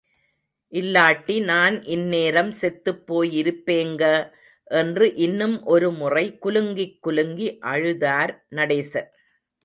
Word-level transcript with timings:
இல்லாட்டி 0.73 1.35
நான் 1.43 1.75
இந்நேரம் 1.83 2.51
செத்துப் 2.51 3.03
போயிருப்பேங்க, 3.07 4.03
என்று 4.71 5.05
இன்னும் 5.15 5.57
ஒருமுறை 5.65 6.25
குலுங்கிக் 6.45 6.97
குலுங்கி 6.99 7.47
அழுதார் 7.65 8.33
நடேசன். 8.49 9.09